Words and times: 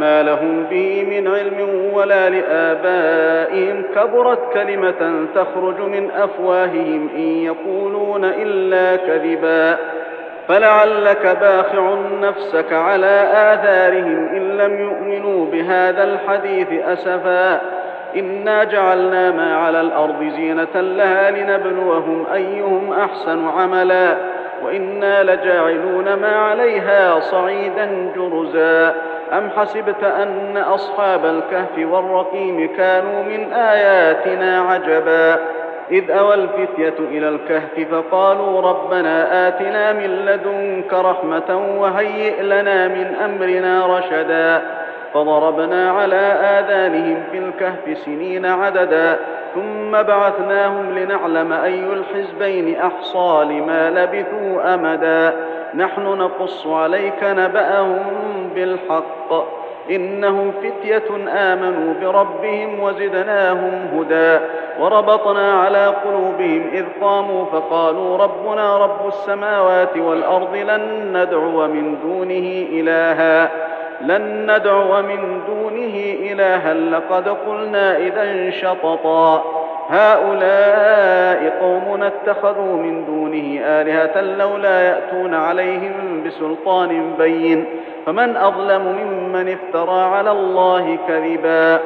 ما 0.00 0.22
لهم 0.22 0.64
به 0.70 1.06
من 1.10 1.34
علم 1.34 1.90
ولا 1.92 2.30
لآبائهم. 2.30 3.84
كبرت 3.94 4.52
كلمة 4.54 5.26
تخرج 5.34 5.80
من 5.80 6.10
أفواههم 6.10 7.08
إن 7.16 7.20
يقولون 7.20 8.24
إلا 8.24 8.96
كذبا. 8.96 9.78
فلعلك 10.48 11.38
باخع 11.40 11.94
نفسك 12.22 12.72
على 12.72 13.28
آثارهم 13.32 14.28
إن 14.28 14.56
لم 14.56 14.80
يؤمنوا 14.80 15.46
بهذا 15.46 16.04
الحديث 16.04 16.68
أسفا. 16.72 17.60
إنا 18.16 18.64
جعلنا 18.64 19.30
ما 19.30 19.56
على 19.56 19.80
الأرض 19.80 20.22
زينة 20.36 20.80
لها 20.80 21.30
لنبلوهم 21.30 22.26
أيهم 22.34 22.92
أحسن 22.92 23.48
عملا. 23.48 24.16
وإنا 24.64 25.22
لجاعلون 25.22 26.14
ما 26.14 26.36
عليها 26.36 27.20
صعيدا 27.20 28.12
جرزا. 28.16 28.94
أم 29.32 29.50
حسبت 29.50 30.04
أن 30.04 30.56
أصحاب 30.56 31.24
الكهف 31.24 31.92
والرقيم 31.92 32.76
كانوا 32.76 33.22
من 33.22 33.52
آياتنا 33.52 34.60
عجبا 34.60 35.38
إذ 35.90 36.10
أوى 36.10 36.34
الفتية 36.34 36.94
إلى 36.98 37.28
الكهف 37.28 37.88
فقالوا 37.90 38.60
ربنا 38.60 39.48
آتنا 39.48 39.92
من 39.92 40.06
لدنك 40.06 40.92
رحمة 40.92 41.76
وهيئ 41.78 42.42
لنا 42.42 42.88
من 42.88 43.14
أمرنا 43.24 43.98
رشدا 43.98 44.62
فضربنا 45.14 45.90
على 45.90 46.16
آذانهم 46.58 47.22
في 47.32 47.38
الكهف 47.38 47.98
سنين 47.98 48.46
عددا 48.46 49.18
ثم 49.54 49.90
بعثناهم 50.02 50.98
لنعلم 50.98 51.52
أي 51.52 51.84
الحزبين 51.84 52.76
أحصى 52.80 53.44
لما 53.44 53.90
لبثوا 53.90 54.74
أمدا 54.74 55.32
نحن 55.74 56.02
نقص 56.02 56.66
عليك 56.66 57.22
نبأهم 57.22 58.50
بالحق. 58.54 59.62
إنهم 59.90 60.52
فتية 60.52 61.28
آمنوا 61.28 61.94
بربهم 62.02 62.80
وزدناهم 62.80 63.88
هدى. 63.94 64.44
وربطنا 64.80 65.52
على 65.52 65.86
قلوبهم 65.86 66.70
إذ 66.72 66.84
قاموا 67.00 67.44
فقالوا 67.44 68.16
ربنا 68.18 68.76
رب 68.76 69.08
السماوات 69.08 69.96
والأرض 69.96 70.56
لن 70.56 71.12
ندعو 71.16 71.66
من 71.66 71.96
دونه 72.02 72.66
إلها. 72.72 73.50
لن 74.00 74.50
ندعو 74.50 75.02
من 75.02 75.40
دونه 75.46 75.94
إلها 76.32 76.74
لقد 76.74 77.28
قلنا 77.28 77.96
إذا 77.98 78.50
شططا. 78.50 79.44
هؤلاء 79.92 81.58
قومنا 81.60 82.06
اتخذوا 82.06 82.76
من 82.76 83.04
دونه 83.04 83.60
آلهة 83.64 84.20
لولا 84.20 84.80
يأتون 84.80 85.34
عليهم 85.34 86.22
بسلطان 86.26 87.12
بين. 87.18 87.64
فمن 88.06 88.36
أظلم 88.36 88.82
ممن 88.82 89.48
افترى 89.48 90.00
على 90.00 90.30
الله 90.30 90.98
كذبا. 91.08 91.80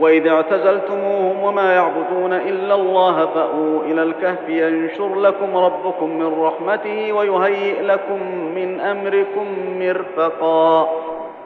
وإذ 0.00 0.26
اعتزلتموهم 0.26 1.42
وما 1.42 1.72
يعبدون 1.72 2.32
إلا 2.32 2.74
الله 2.74 3.26
فأووا 3.26 3.82
إلى 3.82 4.02
الكهف 4.02 4.48
ينشر 4.48 5.14
لكم 5.14 5.56
ربكم 5.56 6.10
من 6.10 6.42
رحمته 6.42 7.12
ويهيئ 7.12 7.82
لكم 7.82 8.18
من 8.54 8.80
أمركم 8.80 9.46
مرفقا. 9.78 10.88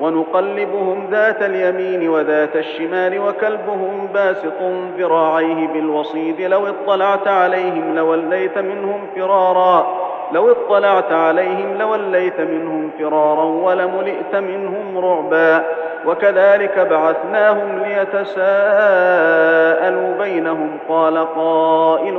ونقلبهم 0.00 1.08
ذات 1.10 1.42
اليمين 1.42 2.08
وذات 2.08 2.56
الشمال 2.56 3.18
وكلبهم 3.18 4.08
باسط 4.14 4.62
ذراعيه 4.98 5.68
بالوصيد 5.68 6.40
لو 6.40 6.66
اطلعت 6.66 7.28
عليهم 7.28 7.94
لوليت 7.96 8.58
منهم 8.58 9.00
فرارا 9.16 9.86
لو 10.32 10.50
اطلعت 10.50 11.12
عليهم 11.12 11.78
لوليت 11.78 12.40
منهم 12.40 12.90
فرارا 12.98 13.44
ولملئت 13.44 14.36
منهم 14.36 14.98
رعبا 14.98 15.64
وكذلك 16.06 16.78
بعثناهم 16.78 17.78
ليتساءلوا 17.78 18.38
بينهم 20.24 20.70
قال 20.88 21.34
قائل 21.34 22.14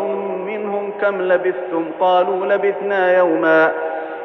منهم 0.46 0.92
كم 1.02 1.22
لبثتم 1.22 1.86
قالوا 2.00 2.46
لبثنا 2.46 3.18
يوما 3.18 3.72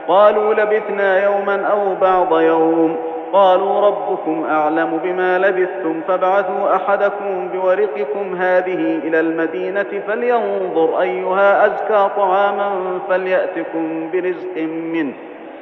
قالوا 0.09 0.55
لبثنا 0.55 1.25
يوما 1.25 1.67
أو 1.67 1.95
بعض 2.01 2.41
يوم 2.41 2.97
قالوا 3.35 3.81
ربكم 3.81 4.45
أعلم 4.51 5.01
بما 5.05 5.39
لبثتم 5.39 6.01
فابعثوا 6.09 6.77
أحدكم 6.77 7.49
بورقكم 7.49 8.35
هذه 8.37 8.99
إلى 9.05 9.21
المدينة 9.21 10.03
فلينظر 10.07 11.01
أيها 11.01 11.67
أزكى 11.67 12.11
طعاما 12.17 12.99
فليأتكم 13.09 14.11
برزق 14.13 14.57
منه 14.93 15.13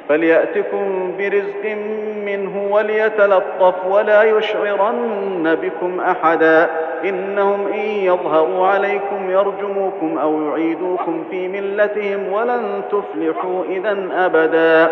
فليأتكم 0.09 1.11
برزق 1.17 1.75
منه 2.25 2.67
وليتلطف 2.71 3.85
ولا 3.89 4.23
يشعرن 4.23 5.57
بكم 5.61 5.99
أحدا. 5.99 6.69
إنهم 7.03 7.67
إن 7.67 7.79
يظهروا 7.79 8.67
عليكم 8.67 9.29
يرجموكم 9.31 10.17
أو 10.17 10.41
يعيدوكم 10.41 11.23
في 11.31 11.47
ملتهم 11.47 12.33
ولن 12.33 12.81
تفلحوا 12.91 13.63
اذا 13.69 13.97
أبدا. 14.11 14.91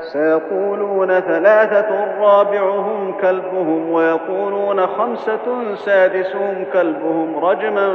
سيقولون 0.00 1.20
ثلاثة 1.20 2.06
رابعهم 2.20 3.14
كلبهم 3.20 3.90
ويقولون 3.90 4.86
خمسة 4.86 5.74
سادسهم 5.74 6.64
كلبهم 6.72 7.44
رجما 7.44 7.94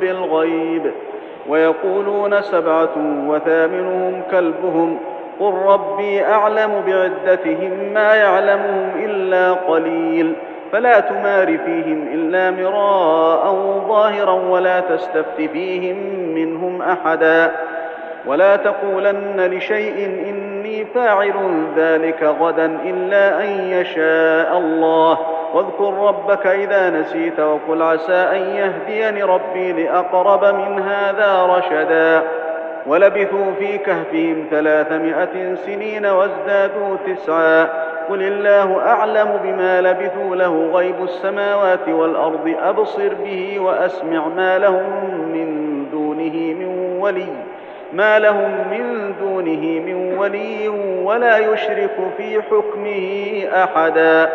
بالغيب 0.00 0.90
ويقولون 1.48 2.42
سبعة 2.42 2.94
وثامنهم 3.28 4.22
كلبهم. 4.30 4.98
قل 5.40 5.52
ربي 5.66 6.24
أعلم 6.24 6.82
بعدتهم 6.86 7.70
ما 7.94 8.14
يعلمهم 8.14 8.90
إلا 9.04 9.52
قليل 9.52 10.32
فلا 10.72 11.00
تمار 11.00 11.46
فيهم 11.46 12.08
إلا 12.12 12.50
مراء 12.50 13.54
ظاهرا 13.88 14.32
ولا 14.32 14.80
تستفت 14.80 15.40
فيهم 15.52 15.96
منهم 16.34 16.82
أحدا. 16.82 17.50
ولا 18.26 18.56
تقولن 18.56 19.40
لشيء 19.40 20.06
إني 20.28 20.84
فاعل 20.84 21.32
ذلك 21.76 22.22
غدا 22.22 22.66
إلا 22.84 23.44
أن 23.44 23.50
يشاء 23.50 24.58
الله. 24.58 25.18
واذكر 25.54 25.94
ربك 25.94 26.46
إذا 26.46 26.90
نسيت 26.90 27.40
وقل 27.40 27.82
عسى 27.82 28.12
أن 28.12 28.40
يهديني 28.40 29.22
ربي 29.22 29.72
لأقرب 29.72 30.44
من 30.44 30.82
هذا 30.82 31.46
رشدا. 31.46 32.22
ولبثوا 32.86 33.52
في 33.58 33.78
كهفهم 33.78 34.46
ثلاثمائة 34.50 35.54
سنين 35.54 36.06
وازدادوا 36.06 36.96
تسعا. 37.06 37.68
قل 38.08 38.22
الله 38.22 38.78
أعلم 38.86 39.40
بما 39.42 39.80
لبثوا 39.80 40.36
له 40.36 40.70
غيب 40.72 41.02
السماوات 41.02 41.88
والأرض 41.88 42.54
أبصر 42.62 43.14
به 43.24 43.60
وأسمع 43.60 44.28
ما 44.28 44.58
لهم 44.58 45.04
من 45.32 45.86
دونه 45.92 46.54
من 46.54 46.98
ولي. 47.00 47.28
ما 47.92 48.18
لهم 48.18 48.50
من 48.70 49.14
دونه 49.20 49.80
من 49.80 50.18
ولي 50.18 50.68
ولا 51.04 51.38
يشرك 51.38 51.96
في 52.16 52.42
حكمه 52.42 53.42
احدا 53.64 54.32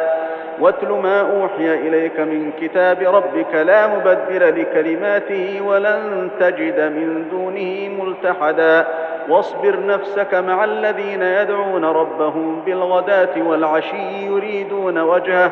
واتل 0.60 0.88
ما 0.88 1.22
اوحي 1.22 1.74
اليك 1.74 2.20
من 2.20 2.52
كتاب 2.62 3.02
ربك 3.02 3.56
لا 3.56 3.88
مبدل 3.88 4.62
لكلماته 4.62 5.62
ولن 5.66 6.30
تجد 6.40 6.80
من 6.80 7.26
دونه 7.32 7.90
ملتحدا 8.04 8.88
واصبر 9.30 9.86
نفسك 9.86 10.34
مع 10.34 10.64
الذين 10.64 11.22
يدعون 11.22 11.86
ربهم 11.86 12.62
بالغداه 12.66 13.42
والعشي 13.48 14.26
يريدون 14.26 14.98
وجهه 14.98 15.52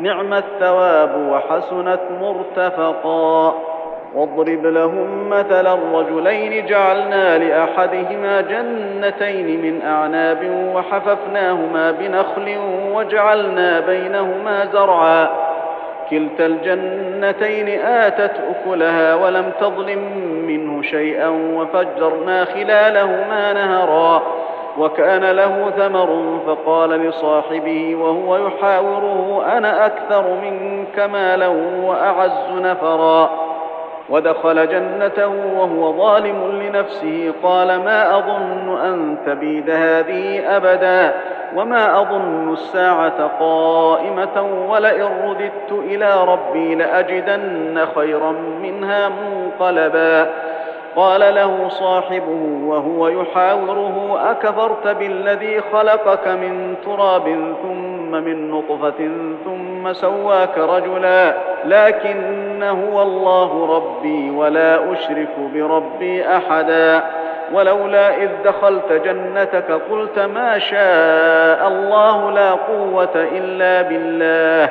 نعم 0.00 0.34
الثواب 0.34 1.28
وحسنت 1.30 2.00
مرتفقا. 2.20 3.54
واضرب 4.14 4.66
لهم 4.66 5.28
مثلا 5.28 5.74
الرجلين 5.74 6.66
جعلنا 6.66 7.38
لأحدهما 7.38 8.40
جنتين 8.40 9.62
من 9.62 9.82
أعناب 9.82 10.70
وحففناهما 10.74 11.90
بنخل 11.90 12.58
وجعلنا 12.94 13.80
بينهما 13.80 14.66
زرعا. 14.72 15.28
كلتا 16.10 16.46
الجنتين 16.46 17.80
آتت 17.80 18.32
أكلها 18.50 19.14
ولم 19.14 19.52
تظلم 19.60 19.98
منه 20.46 20.82
شيئا 20.82 21.28
وفجرنا 21.28 22.44
خلالهما 22.44 23.52
نهرا. 23.52 24.22
وكان 24.78 25.24
له 25.24 25.70
ثمر 25.70 26.38
فقال 26.46 26.90
لصاحبه 26.90 27.96
وهو 27.96 28.36
يحاوره 28.36 29.44
أنا 29.56 29.86
أكثر 29.86 30.24
منك 30.42 30.98
مالا 30.98 31.48
وأعز 31.82 32.52
نفرا. 32.52 33.30
ودخل 34.10 34.68
جنته 34.68 35.32
وهو 35.56 35.92
ظالم 35.92 36.60
لنفسه 36.62 37.32
قال 37.42 37.66
ما 37.68 38.18
أظن 38.18 38.78
أن 38.78 39.16
تبيد 39.26 39.70
هذه 39.70 40.56
أبدا 40.56 41.14
وما 41.56 42.00
أظن 42.00 42.52
الساعة 42.52 43.26
قائمة 43.40 44.66
ولئن 44.68 45.08
رددت 45.24 45.72
إلى 45.72 46.24
ربي 46.24 46.74
لأجدن 46.74 47.86
خيرا 47.94 48.32
منها 48.62 49.08
منقلبا. 49.08 50.30
قال 50.96 51.34
له 51.34 51.68
صاحبه 51.68 52.62
وهو 52.64 53.08
يحاوره 53.08 54.18
أكفرت 54.30 54.86
بالذي 54.86 55.60
خلقك 55.72 56.28
من 56.28 56.74
تراب 56.84 57.54
ثم 57.62 58.10
من 58.10 58.50
نطفة 58.50 59.10
ثم 59.44 59.92
سواك 59.92 60.58
رجلا 60.58 61.34
لكن 61.64 62.62
هو 62.62 63.02
الله 63.02 63.76
ربي 63.76 64.30
ولا 64.30 64.92
أشرك 64.92 65.38
بربي 65.54 66.36
أحدا. 66.36 67.02
ولولا 67.52 68.16
إذ 68.16 68.30
دخلت 68.44 68.92
جنتك 68.92 69.80
قلت 69.90 70.18
ما 70.18 70.58
شاء 70.58 71.68
الله 71.68 72.30
لا 72.30 72.50
قوة 72.50 73.10
إلا 73.14 73.82
بالله. 73.82 74.70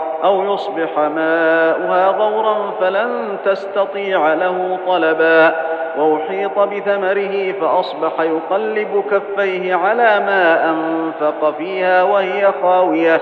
أو 0.23 0.53
يصبح 0.53 0.99
ماؤها 0.99 2.07
غورا 2.07 2.71
فلن 2.81 3.37
تستطيع 3.45 4.33
له 4.33 4.79
طلبا. 4.87 5.55
وأحيط 5.97 6.59
بثمره 6.59 7.51
فأصبح 7.51 8.19
يقلب 8.19 9.03
كفيه 9.11 9.75
على 9.75 10.19
ما 10.19 10.69
أنفق 10.69 11.57
فيها 11.57 12.03
وهي 12.03 12.51
خاوية. 12.61 13.21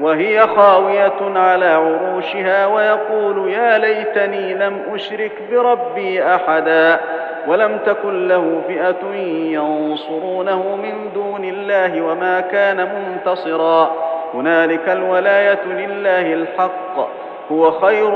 وهي 0.00 0.46
خاوية 0.46 1.38
على 1.38 1.66
عروشها 1.66 2.66
ويقول 2.66 3.50
يا 3.50 3.78
ليتني 3.78 4.54
لم 4.54 4.82
أشرك 4.94 5.32
بربي 5.52 6.34
أحدا. 6.34 7.00
ولم 7.46 7.78
تكن 7.86 8.28
له 8.28 8.62
فئة 8.68 9.14
ينصرونه 9.52 10.76
من 10.76 11.12
دون 11.14 11.44
الله 11.44 12.02
وما 12.02 12.40
كان 12.40 12.88
منتصرا. 12.94 14.11
هنالك 14.34 14.88
الولاية 14.88 15.64
لله 15.64 16.32
الحق. 16.34 17.08
هو 17.52 17.70
خير 17.70 18.12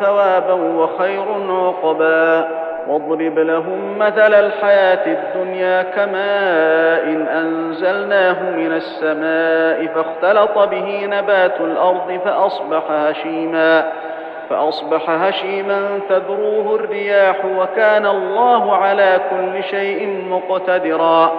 ثوابا 0.00 0.52
وخير 0.52 1.24
عقبا. 1.50 2.48
واضرب 2.88 3.38
لهم 3.38 3.98
مثل 3.98 4.34
الحياة 4.34 5.06
الدنيا 5.06 5.82
كماء 5.82 7.04
إن 7.04 7.26
أنزلناه 7.28 8.50
من 8.50 8.72
السماء 8.72 9.86
فاختلط 9.86 10.58
به 10.58 11.06
نبات 11.06 11.60
الأرض 11.60 12.20
فأصبح 12.24 12.82
هشيما. 12.90 13.92
فأصبح 14.50 15.10
هشيما 15.10 16.00
تذروه 16.08 16.74
الرياح 16.74 17.44
وكان 17.44 18.06
الله 18.06 18.76
على 18.76 19.20
كل 19.30 19.64
شيء 19.64 20.24
مقتدرا. 20.30 21.32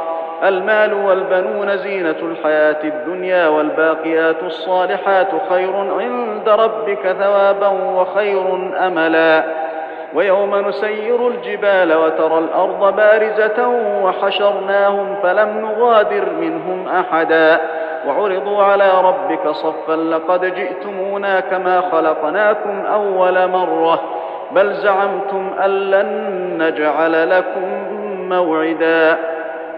المال 0.44 0.94
والبنون 0.94 1.78
زينة 1.78 2.16
الحياة 2.22 2.84
الدنيا 2.84 3.48
والباقيات 3.48 4.44
الصالحات 4.44 5.28
خير 5.50 5.76
عند 5.76 6.50
ربك 6.50 7.16
ثوابا 7.20 7.68
وخير 7.68 8.72
أملا. 8.88 9.44
ويوم 10.14 10.56
نسير 10.56 11.28
الجبال 11.28 11.94
وترى 11.94 12.38
الأرض 12.38 12.96
بارزة 12.96 13.68
وحشرناهم 14.04 15.16
فلم 15.24 15.60
نغادر 15.60 16.26
منهم 16.42 16.88
أحدا. 16.88 17.60
وعرضوا 18.08 18.64
على 18.64 18.92
ربك 19.04 19.50
صفا 19.50 19.96
لقد 19.96 20.46
جئتمونا 20.46 21.40
كما 21.40 21.82
خلقناكم 21.92 22.86
أول 22.86 23.48
مرة. 23.48 24.02
بل 24.52 24.74
زعمتم 24.74 25.52
أن 25.66 25.70
لن 25.70 26.08
نجعل 26.64 27.30
لكم 27.30 27.90
موعدا. 28.30 29.18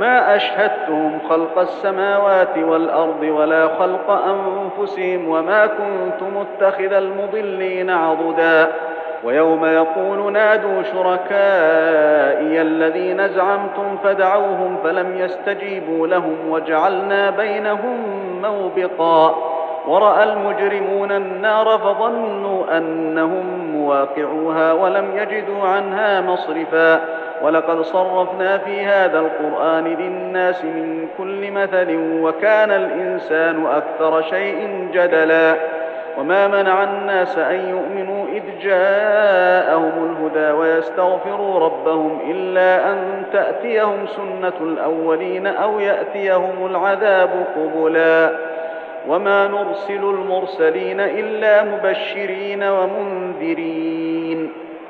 ما 0.00 0.36
أشهدتهم 0.36 1.18
خلق 1.30 1.58
السماوات 1.58 2.58
والأرض 2.58 3.22
ولا 3.22 3.68
خلق 3.68 4.10
أنفسهم 4.10 5.28
وما 5.28 5.66
كنت 5.66 6.22
متخذ 6.22 6.92
المضلين 6.92 7.90
عضدا. 7.90 8.72
ويوم 9.24 9.64
يقول 9.64 10.32
نادوا 10.32 10.82
شركائي 10.82 12.62
الذين 12.62 13.28
زعمتم 13.28 13.96
فدعوهم 14.04 14.76
فلم 14.84 15.16
يستجيبوا 15.16 16.06
لهم 16.06 16.36
وجعلنا 16.50 17.30
بينهم 17.30 17.96
موبقا. 18.42 19.36
ورأى 19.86 20.24
المجرمون 20.24 21.12
النار 21.12 21.78
فظنوا 21.78 22.78
أنهم 22.78 23.70
مواقعوها 23.72 24.72
ولم 24.72 25.16
يجدوا 25.16 25.68
عنها 25.68 26.20
مصرفا. 26.20 27.00
ولقد 27.42 27.82
صرفنا 27.82 28.58
في 28.58 28.84
هذا 28.84 29.18
القرآن 29.18 29.84
للناس 29.84 30.64
من 30.64 31.08
كل 31.18 31.50
مثل 31.50 31.98
وكان 32.22 32.70
الإنسان 32.70 33.66
أكثر 33.66 34.22
شيء 34.22 34.88
جدلا. 34.92 35.56
وما 36.18 36.48
منع 36.48 36.84
الناس 36.84 37.38
أن 37.38 37.68
يؤمنوا 37.68 38.26
إذ 38.28 38.42
جاءهم 38.62 39.92
الهدى 40.10 40.52
ويستغفروا 40.52 41.60
ربهم 41.60 42.18
إلا 42.30 42.92
أن 42.92 43.22
تأتيهم 43.32 44.06
سنة 44.06 44.52
الأولين 44.60 45.46
أو 45.46 45.80
يأتيهم 45.80 46.66
العذاب 46.70 47.30
قبلا. 47.56 48.30
وما 49.08 49.48
نرسل 49.48 50.04
المرسلين 50.04 51.00
إلا 51.00 51.64
مبشرين 51.64 52.62
ومنذرين. 52.62 54.05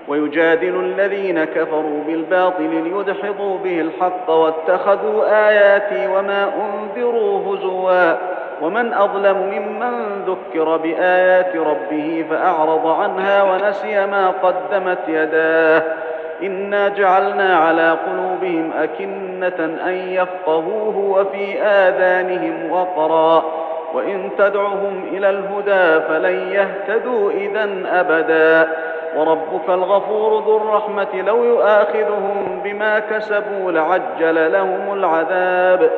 ويجادل 0.08 0.80
الذين 0.80 1.44
كفروا 1.44 2.04
بالباطل 2.06 2.70
ليدحضوا 2.84 3.58
به 3.58 3.80
الحق 3.80 4.30
واتخذوا 4.30 5.48
آياتي 5.48 6.08
وما 6.08 6.52
أنذروا 6.54 7.54
هزوا. 7.54 8.16
ومن 8.62 8.94
أظلم 8.94 9.36
ممن 9.36 10.24
ذكر 10.26 10.76
بآيات 10.76 11.56
ربه 11.56 12.24
فأعرض 12.30 12.86
عنها 12.86 13.42
ونسي 13.42 14.06
ما 14.06 14.30
قدمت 14.42 15.08
يداه. 15.08 15.82
إنا 16.42 16.88
جعلنا 16.88 17.56
على 17.56 17.96
قلوبهم 18.06 18.70
أكنة 18.78 19.78
أن 19.86 19.94
يفقهوه 19.94 20.96
وفي 20.98 21.62
آذانهم 21.62 22.72
وقرا. 22.72 23.44
وإن 23.94 24.30
تدعهم 24.38 25.04
إلى 25.12 25.30
الهدى 25.30 26.04
فلن 26.08 26.48
يهتدوا 26.52 27.30
اذا 27.30 27.68
أبدا. 27.86 28.68
وربك 29.16 29.68
الغفور 29.68 30.42
ذو 30.42 30.56
الرحمة 30.56 31.22
لو 31.26 31.44
يؤاخذهم 31.44 32.60
بما 32.64 32.98
كسبوا 32.98 33.72
لعجل 33.72 34.52
لهم 34.52 34.92
العذاب. 34.92 35.90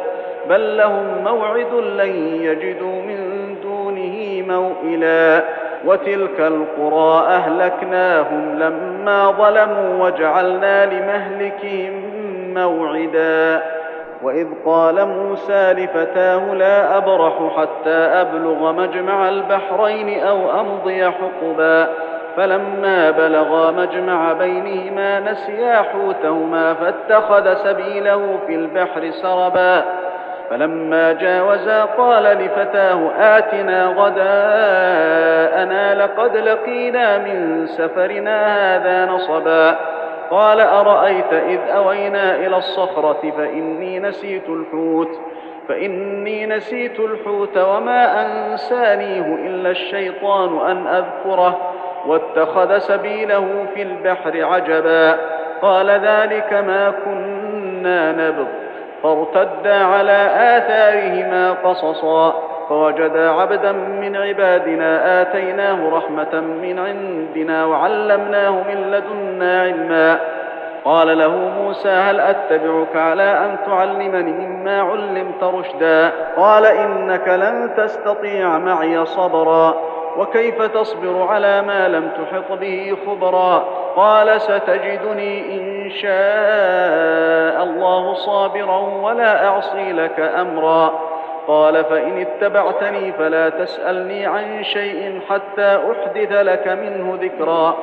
بل 0.49 0.77
لهم 0.77 1.25
موعد 1.25 1.75
لن 1.75 2.41
يجدوا 2.43 3.03
من 3.03 3.55
دونه 3.63 4.45
موئلا. 4.49 5.45
وتلك 5.87 6.41
القرى 6.41 7.27
أهلكناهم 7.27 8.59
لما 8.59 9.31
ظلموا 9.31 10.05
وجعلنا 10.05 10.87
لمهلكهم 10.87 11.93
موعدا. 12.55 13.63
وإذ 14.23 14.47
قال 14.67 15.07
موسى 15.09 15.73
لفتاه 15.73 16.55
لا 16.55 16.97
أبرح 16.97 17.35
حتى 17.57 17.91
أبلغ 17.91 18.73
مجمع 18.73 19.29
البحرين 19.29 20.21
أو 20.21 20.61
أمضي 20.61 21.05
حقبا. 21.05 21.89
فلما 22.39 23.11
بلغا 23.11 23.71
مجمع 23.71 24.33
بينهما 24.33 25.21
نسيا 25.21 25.83
حوتهما 25.83 26.75
فاتخذ 26.75 27.55
سبيله 27.55 28.39
في 28.47 28.55
البحر 28.55 29.11
سربا. 29.11 29.85
فلما 30.51 31.13
جاوزا 31.13 31.85
قال 31.85 32.23
لفتاه 32.23 33.11
آتنا 33.19 33.87
غداءنا 33.87 35.25
لقد 36.05 36.37
لقينا 36.37 37.19
من 37.19 37.67
سفرنا 37.67 38.77
هذا 38.77 39.13
نصبا. 39.13 39.77
قال 40.31 40.61
أرأيت 40.61 41.33
إذ 41.33 41.61
أوينا 41.77 42.35
إلى 42.35 42.57
الصخرة 42.57 43.33
فإني 43.39 44.01
نسيت 44.01 44.49
الحوت 44.49 45.21
فإني 45.69 46.47
نسيت 46.47 47.01
الحوت 47.01 47.59
وما 47.59 48.27
أنسانيه 48.27 49.35
إلا 49.47 49.71
الشيطان 49.71 50.71
أن 50.71 50.87
أذكره. 50.87 51.59
واتخذ 52.07 52.79
سبيله 52.79 53.67
في 53.75 53.83
البحر 53.83 54.45
عجبا. 54.45 55.17
قال 55.63 55.91
ذلك 55.91 56.53
ما 56.53 56.93
كنا 57.05 58.13
نبغ. 58.13 58.45
فارتدا 59.03 59.85
على 59.85 60.31
آثارهما 60.57 61.53
قصصا. 61.53 62.43
فوجدا 62.69 63.31
عبدا 63.31 63.73
من 63.73 64.17
عبادنا 64.17 65.23
آتيناه 65.23 65.91
رحمة 65.97 66.41
من 66.41 66.79
عندنا 66.79 67.65
وعلمناه 67.65 68.51
من 68.51 68.91
لدنا 68.91 69.63
علما. 69.63 70.19
قال 70.85 71.19
له 71.19 71.37
موسى 71.37 71.89
هل 71.89 72.21
أتبعك 72.21 72.97
على 72.97 73.23
أن 73.23 73.57
تعلمني 73.67 74.33
مما 74.33 74.83
علمت 74.83 75.45
رشدا؟ 75.45 76.13
قال 76.37 76.67
إنك 76.67 77.29
لن 77.29 77.71
تستطيع 77.77 78.59
معي 78.59 79.07
صبرا. 79.07 79.75
وكيف 80.19 80.63
تصبر 80.63 81.23
على 81.23 81.63
ما 81.63 81.89
لم 81.89 82.11
تحط 82.11 82.59
به 82.59 82.97
خبرا 83.07 83.65
قال 83.97 84.41
ستجدني 84.41 85.57
إن 85.57 85.91
شاء 85.91 87.63
الله 87.63 88.15
صابرا 88.15 88.79
ولا 88.79 89.47
أعصي 89.49 89.93
لك 89.93 90.21
أمرا 90.21 90.93
قال 91.49 91.85
فإن 91.85 92.21
اتبعتني 92.21 93.13
فلا 93.13 93.49
تسألني 93.49 94.27
عن 94.27 94.65
شيء 94.65 95.21
حتى 95.31 95.79
أحدث 95.93 96.33
لك 96.33 96.69
منه 96.69 97.19
ذكرا 97.23 97.77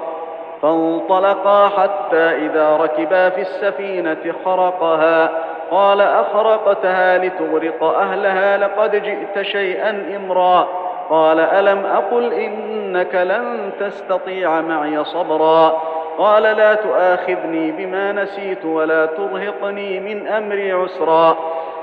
فانطلقا 0.62 1.68
حتى 1.68 2.46
إذا 2.46 2.78
ركبا 2.78 3.30
في 3.30 3.42
السفينة 3.42 4.34
خرقها 4.46 5.30
قال 5.72 6.02
أخرقتها 6.02 7.18
لتغرق 7.18 7.84
أهلها 7.84 8.58
لقد 8.58 8.96
جئت 8.96 9.42
شيئا 9.42 10.16
إمرا 10.16 10.85
قال 11.10 11.40
ألم 11.40 11.86
أقل 11.86 12.34
إنك 12.34 13.16
لن 13.16 13.72
تستطيع 13.80 14.62
معي 14.62 15.04
صبرا 15.04 15.82
قال 16.18 16.44
لا 16.44 16.74
تؤاخذني 16.74 17.72
بما 17.72 18.12
نسيت 18.12 18.66
ولا 18.66 19.06
ترهقني 19.06 20.00
من 20.00 20.28
أمري 20.28 20.72
عسرا 20.72 21.38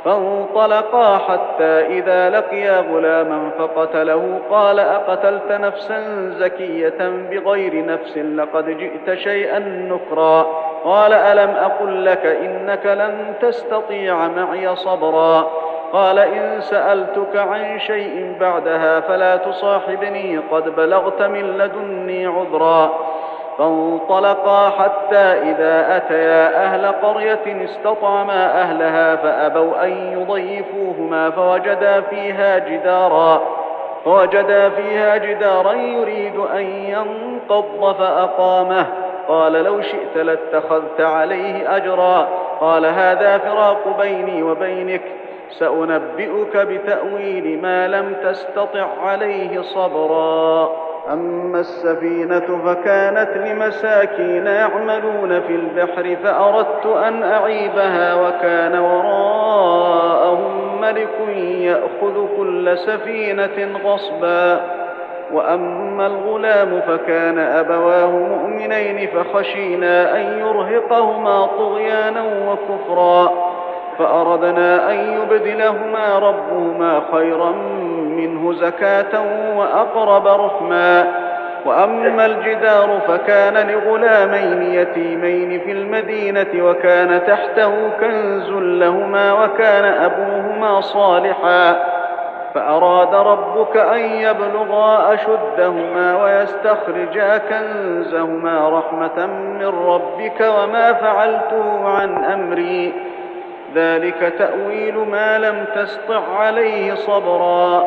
فانطلقا 0.04 1.18
حتى 1.18 1.86
إذا 1.98 2.30
لقيا 2.30 2.80
غلاما 2.80 3.50
فقتله 3.58 4.38
قال 4.50 4.78
أقتلت 4.78 5.52
نفسا 5.52 6.30
زكية 6.38 7.10
بغير 7.30 7.86
نفس 7.86 8.18
لقد 8.18 8.78
جئت 8.78 9.18
شيئا 9.18 9.58
نكرا 9.58 10.46
قال 10.84 11.12
ألم 11.12 11.50
أقل 11.50 12.04
لك 12.04 12.26
إنك 12.26 12.86
لن 12.86 13.34
تستطيع 13.40 14.28
معي 14.28 14.76
صبرا 14.76 15.50
قال 15.92 16.18
إن 16.18 16.60
سألتك 16.60 17.36
عن 17.36 17.78
شيء 17.78 18.36
بعدها 18.40 19.00
فلا 19.00 19.36
تصاحبني 19.36 20.38
قد 20.38 20.76
بلغت 20.76 21.22
من 21.22 21.58
لدني 21.58 22.26
عذرا. 22.26 22.92
فانطلقا 23.58 24.70
حتى 24.70 25.16
إذا 25.16 25.96
أتيا 25.96 26.64
أهل 26.64 26.86
قرية 26.86 27.64
استطعما 27.64 28.62
أهلها 28.62 29.16
فأبوا 29.16 29.84
أن 29.84 29.90
يضيفوهما 29.90 31.30
فوجدا 31.30 32.00
فيها 32.00 32.58
جدارا. 32.58 33.42
فوجدا 34.04 34.68
فيها 34.68 35.16
جدارا 35.16 35.72
يريد 35.72 36.36
أن 36.36 36.66
ينقض 36.66 37.96
فأقامه. 37.98 38.86
قال 39.28 39.52
لو 39.52 39.80
شئت 39.80 40.16
لاتخذت 40.16 41.00
عليه 41.00 41.76
أجرا. 41.76 42.28
قال 42.60 42.86
هذا 42.86 43.38
فراق 43.38 43.96
بيني 44.00 44.42
وبينك. 44.42 45.02
سأنبئك 45.58 46.56
بتأويل 46.56 47.62
ما 47.62 47.88
لم 47.88 48.14
تستطع 48.24 48.86
عليه 49.02 49.60
صبرا. 49.60 50.70
أما 51.12 51.60
السفينة 51.60 52.60
فكانت 52.64 53.30
لمساكين 53.36 54.46
يعملون 54.46 55.40
في 55.40 55.54
البحر 55.54 56.16
فأردت 56.24 56.86
أن 56.86 57.22
أعيبها 57.22 58.14
وكان 58.14 58.78
وراءهم 58.78 60.42
ملك 60.80 61.36
يأخذ 61.38 62.26
كل 62.36 62.78
سفينة 62.78 63.78
غصبا. 63.84 64.60
وأما 65.32 66.06
الغلام 66.06 66.80
فكان 66.80 67.38
أبواه 67.38 68.10
مؤمنين 68.10 69.08
فخشينا 69.08 70.16
أن 70.16 70.38
يرهقهما 70.38 71.46
طغيانا 71.46 72.22
وكفرا. 72.48 73.51
فأردنا 73.98 74.90
أن 74.90 74.96
يبدلهما 74.96 76.18
ربهما 76.18 77.02
خيرا 77.12 77.52
منه 78.16 78.52
زكاة 78.52 79.22
وأقرب 79.56 80.26
رحما. 80.26 81.06
وأما 81.66 82.26
الجدار 82.26 83.00
فكان 83.08 83.70
لغلامين 83.70 84.62
يتيمين 84.62 85.60
في 85.60 85.72
المدينة 85.72 86.64
وكان 86.64 87.26
تحته 87.26 87.90
كنز 88.00 88.50
لهما 88.50 89.32
وكان 89.32 89.84
أبوهما 89.84 90.80
صالحا. 90.80 91.76
فأراد 92.54 93.14
ربك 93.14 93.76
أن 93.76 94.00
يبلغا 94.00 95.14
أشدهما 95.14 96.24
ويستخرجا 96.24 97.38
كنزهما 97.38 98.68
رحمة 98.68 99.26
من 99.26 99.66
ربك 99.66 100.40
وما 100.40 100.92
فعلته 100.92 101.88
عن 101.88 102.24
أمري. 102.24 103.11
ذلك 103.74 104.32
تأويل 104.38 104.98
ما 104.98 105.38
لم 105.38 105.64
تسطع 105.74 106.38
عليه 106.38 106.94
صبرا. 106.94 107.84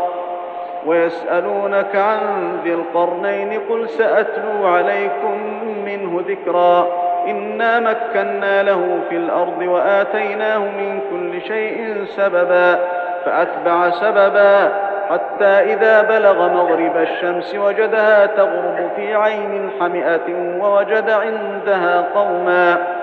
ويسألونك 0.86 1.96
عن 1.96 2.20
ذي 2.64 2.74
القرنين 2.74 3.60
قل 3.70 3.90
سأتلو 3.90 4.68
عليكم 4.68 5.64
منه 5.86 6.24
ذكرا. 6.28 6.88
إنا 7.28 7.80
مكنا 7.80 8.64
له 8.64 9.00
في 9.10 9.16
الأرض 9.16 9.62
وآتيناه 9.62 10.58
من 10.58 11.00
كل 11.12 11.42
شيء 11.48 12.06
سببا 12.06 12.80
فأتبع 13.26 13.90
سببا 13.90 14.72
حتى 15.10 15.46
إذا 15.46 16.02
بلغ 16.02 16.48
مغرب 16.48 16.98
الشمس 16.98 17.56
وجدها 17.56 18.26
تغرب 18.26 18.90
في 18.96 19.16
عين 19.16 19.70
حمئة 19.80 20.58
ووجد 20.60 21.10
عندها 21.10 22.06
قوما. 22.16 22.95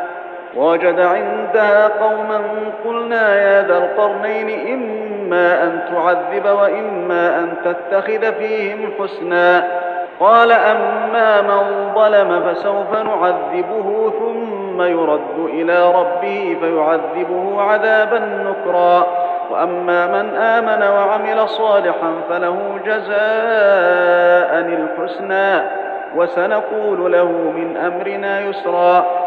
ووجد 0.56 1.00
عندها 1.00 1.88
قوما 1.88 2.40
قلنا 2.84 3.42
يا 3.42 3.62
ذا 3.62 3.78
القرنين 3.78 4.72
إما 4.72 5.62
أن 5.62 5.80
تعذب 5.92 6.58
وإما 6.58 7.38
أن 7.38 7.54
تتخذ 7.64 8.32
فيهم 8.32 8.92
حسنا. 9.00 9.64
قال 10.20 10.52
أما 10.52 11.40
من 11.40 11.92
ظلم 11.94 12.40
فسوف 12.40 12.92
نعذبه 12.92 14.12
ثم 14.18 14.82
يرد 14.82 15.38
إلى 15.38 15.92
ربه 15.92 16.56
فيعذبه 16.60 17.62
عذابا 17.62 18.18
نكرا. 18.18 19.06
وأما 19.50 20.06
من 20.06 20.36
آمن 20.36 20.82
وعمل 20.82 21.48
صالحا 21.48 22.14
فله 22.30 22.56
جزاء 22.86 24.58
الحسنى. 24.58 25.62
وسنقول 26.16 27.12
له 27.12 27.24
من 27.56 27.76
أمرنا 27.76 28.40
يسرا. 28.40 29.21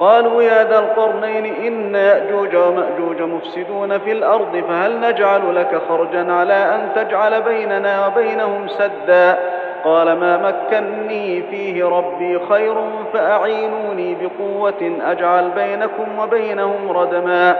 قالوا 0.00 0.42
يا 0.42 0.64
ذا 0.64 0.78
القرنين 0.78 1.54
إن 1.54 1.94
يأجوج 1.94 2.56
ومأجوج 2.56 3.22
مفسدون 3.22 3.98
في 3.98 4.12
الأرض 4.12 4.64
فهل 4.68 5.00
نجعل 5.00 5.56
لك 5.56 5.82
خرجا 5.88 6.32
على 6.32 6.54
أن 6.54 6.88
تجعل 6.94 7.42
بيننا 7.42 8.06
وبينهم 8.06 8.68
سدا؟ 8.68 9.38
قال 9.84 10.12
ما 10.12 10.36
مكني 10.36 11.42
فيه 11.42 11.84
ربي 11.84 12.40
خير 12.48 12.74
فأعينوني 13.12 14.16
بقوة 14.20 14.92
أجعل 15.06 15.50
بينكم 15.50 16.18
وبينهم 16.18 16.90
ردما. 16.90 17.56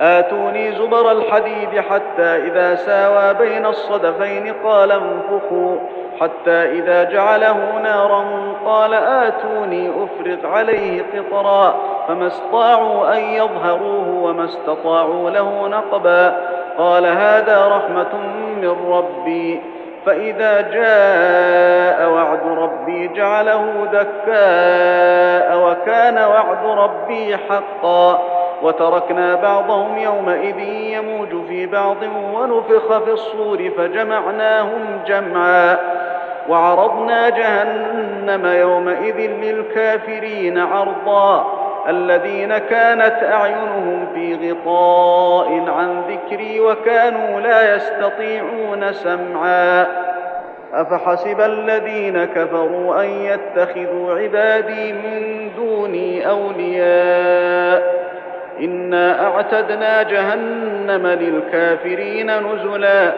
آتوني 0.00 0.72
زبر 0.72 1.12
الحديد 1.12 1.80
حتى 1.90 2.22
إذا 2.22 2.74
ساوى 2.74 3.34
بين 3.34 3.66
الصدفين 3.66 4.54
قال 4.64 4.92
انفخوا. 4.92 5.76
حتى 6.22 6.78
إذا 6.78 7.04
جعله 7.04 7.78
نارا 7.82 8.24
قال 8.66 8.94
آتوني 8.94 9.90
أفرغ 9.90 10.52
عليه 10.52 11.02
قطرا 11.02 11.74
فما 12.08 12.26
استطاعوا 12.26 13.16
أن 13.16 13.20
يظهروه 13.20 14.08
وما 14.08 14.44
استطاعوا 14.44 15.30
له 15.30 15.68
نقبا 15.68 16.36
قال 16.78 17.06
هذا 17.06 17.68
رحمة 17.68 18.16
من 18.62 18.92
ربي 18.92 19.60
فإذا 20.06 20.60
جاء 20.60 22.10
وعد 22.10 22.58
ربي 22.58 23.08
جعله 23.08 23.86
دكاء 23.92 25.58
وكان 25.58 26.18
وعد 26.18 26.64
ربي 26.64 27.36
حقا 27.36 28.22
وتركنا 28.62 29.34
بعضهم 29.34 29.98
يومئذ 29.98 30.58
يموج 30.68 31.46
في 31.48 31.66
بعض 31.66 31.96
ونفخ 32.34 32.98
في 32.98 33.10
الصور 33.12 33.70
فجمعناهم 33.78 35.00
جمعا 35.06 35.78
وعرضنا 36.48 37.28
جهنم 37.28 38.46
يومئذ 38.46 39.16
للكافرين 39.16 40.58
عرضا 40.58 41.62
الذين 41.88 42.58
كانت 42.58 43.22
أعينهم 43.22 44.06
في 44.14 44.34
غطاء 44.50 45.64
عن 45.68 46.02
ذكري 46.08 46.60
وكانوا 46.60 47.40
لا 47.40 47.76
يستطيعون 47.76 48.92
سمعا 48.92 49.86
أفحسب 50.74 51.40
الذين 51.40 52.24
كفروا 52.24 53.04
أن 53.04 53.08
يتخذوا 53.08 54.18
عبادي 54.18 54.92
من 54.92 55.50
دوني 55.56 56.28
أولياء 56.28 58.02
إنا 58.60 59.26
أعتدنا 59.26 60.02
جهنم 60.02 61.06
للكافرين 61.06 62.30
نزلا 62.30 63.12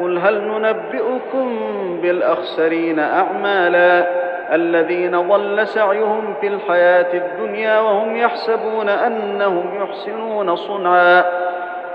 قل 0.00 0.18
هل 0.18 0.40
ننبئكم 0.40 1.58
بالأخسرين 2.02 2.98
أعمالا 2.98 4.06
الذين 4.54 5.28
ضل 5.28 5.66
سعيهم 5.68 6.34
في 6.40 6.46
الحياة 6.46 7.06
الدنيا 7.14 7.78
وهم 7.80 8.16
يحسبون 8.16 8.88
أنهم 8.88 9.82
يحسنون 9.82 10.56
صنعا 10.56 11.24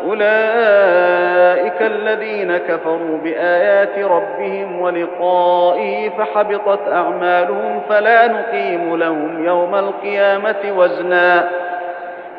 أولئك 0.03 1.81
الذين 1.81 2.57
كفروا 2.57 3.17
بآيات 3.17 3.99
ربهم 3.99 4.81
ولقائه 4.81 6.09
فحبطت 6.09 6.87
أعمالهم 6.91 7.81
فلا 7.89 8.27
نقيم 8.27 8.95
لهم 8.95 9.45
يوم 9.45 9.75
القيامة 9.75 10.73
وزنا 10.77 11.49